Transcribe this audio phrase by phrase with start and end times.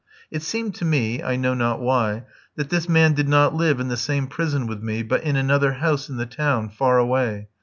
[0.31, 2.23] It seemed to me, I know not why,
[2.55, 5.73] that this man did not live in the same prison with me, but in another
[5.73, 7.49] house in the town, far away.